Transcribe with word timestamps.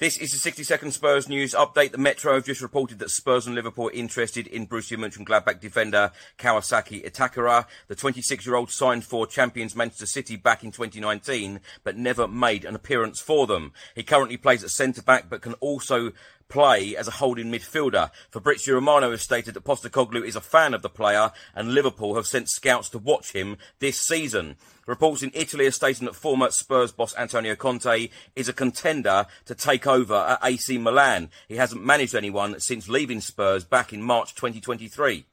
This 0.00 0.16
is 0.16 0.30
the 0.30 0.38
60 0.38 0.62
second 0.62 0.92
Spurs 0.92 1.28
news 1.28 1.54
update. 1.54 1.90
The 1.90 1.98
Metro 1.98 2.34
have 2.34 2.44
just 2.44 2.60
reported 2.60 3.00
that 3.00 3.10
Spurs 3.10 3.46
and 3.46 3.56
Liverpool 3.56 3.88
are 3.88 3.92
interested 3.92 4.46
in 4.46 4.68
Borussia 4.68 4.96
Mönchengladbach 4.96 5.58
defender 5.58 6.12
Kawasaki 6.38 7.04
Itakura. 7.04 7.66
The 7.88 7.96
26 7.96 8.46
year 8.46 8.54
old 8.54 8.70
signed 8.70 9.04
for 9.04 9.26
champions 9.26 9.74
Manchester 9.74 10.06
City 10.06 10.36
back 10.36 10.62
in 10.62 10.70
2019, 10.70 11.58
but 11.82 11.96
never 11.96 12.28
made 12.28 12.64
an 12.64 12.76
appearance 12.76 13.20
for 13.20 13.48
them. 13.48 13.72
He 13.96 14.04
currently 14.04 14.36
plays 14.36 14.62
at 14.62 14.70
centre 14.70 15.02
back, 15.02 15.28
but 15.28 15.42
can 15.42 15.54
also 15.54 16.12
play 16.48 16.96
as 16.96 17.08
a 17.08 17.12
holding 17.12 17.50
midfielder. 17.50 18.10
Fabrizio 18.30 18.74
Romano 18.74 19.10
has 19.10 19.22
stated 19.22 19.54
that 19.54 19.64
Postecoglou 19.64 20.24
is 20.24 20.36
a 20.36 20.40
fan 20.40 20.74
of 20.74 20.82
the 20.82 20.88
player 20.88 21.30
and 21.54 21.74
Liverpool 21.74 22.14
have 22.14 22.26
sent 22.26 22.48
scouts 22.48 22.88
to 22.90 22.98
watch 22.98 23.32
him 23.32 23.56
this 23.78 23.98
season. 23.98 24.56
Reports 24.86 25.22
in 25.22 25.30
Italy 25.34 25.66
are 25.66 25.70
stating 25.70 26.06
that 26.06 26.14
former 26.14 26.50
Spurs 26.50 26.92
boss 26.92 27.14
Antonio 27.16 27.54
Conte 27.54 28.08
is 28.34 28.48
a 28.48 28.54
contender 28.54 29.26
to 29.44 29.54
take 29.54 29.86
over 29.86 30.14
at 30.14 30.40
AC 30.42 30.78
Milan. 30.78 31.30
He 31.46 31.56
hasn't 31.56 31.84
managed 31.84 32.14
anyone 32.14 32.58
since 32.60 32.88
leaving 32.88 33.20
Spurs 33.20 33.64
back 33.64 33.92
in 33.92 34.02
March 34.02 34.34
2023. 34.34 35.26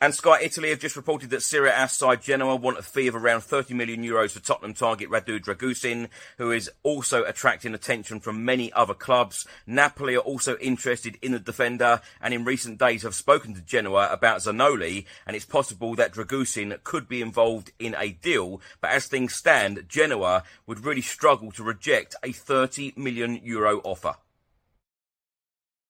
And 0.00 0.14
Sky 0.14 0.38
Italy 0.42 0.70
have 0.70 0.78
just 0.78 0.94
reported 0.94 1.30
that 1.30 1.42
Serie 1.42 1.72
A 1.74 1.88
side 1.88 2.22
Genoa 2.22 2.54
want 2.54 2.78
a 2.78 2.82
fee 2.82 3.08
of 3.08 3.16
around 3.16 3.40
30 3.40 3.74
million 3.74 4.04
euros 4.04 4.30
for 4.30 4.38
Tottenham 4.38 4.72
target 4.72 5.10
Radu 5.10 5.40
Dragusin, 5.40 6.08
who 6.36 6.52
is 6.52 6.70
also 6.84 7.24
attracting 7.24 7.74
attention 7.74 8.20
from 8.20 8.44
many 8.44 8.72
other 8.74 8.94
clubs. 8.94 9.44
Napoli 9.66 10.14
are 10.14 10.20
also 10.20 10.56
interested 10.58 11.18
in 11.20 11.32
the 11.32 11.40
defender 11.40 12.00
and 12.20 12.32
in 12.32 12.44
recent 12.44 12.78
days 12.78 13.02
have 13.02 13.16
spoken 13.16 13.54
to 13.54 13.60
Genoa 13.60 14.08
about 14.12 14.38
Zanoli 14.38 15.04
and 15.26 15.34
it's 15.34 15.44
possible 15.44 15.96
that 15.96 16.14
Dragusin 16.14 16.80
could 16.84 17.08
be 17.08 17.20
involved 17.20 17.72
in 17.80 17.96
a 17.98 18.12
deal. 18.12 18.60
But 18.80 18.92
as 18.92 19.06
things 19.06 19.34
stand, 19.34 19.86
Genoa 19.88 20.44
would 20.68 20.84
really 20.84 21.02
struggle 21.02 21.50
to 21.50 21.64
reject 21.64 22.14
a 22.22 22.30
30 22.30 22.92
million 22.94 23.40
euro 23.42 23.80
offer. 23.80 24.14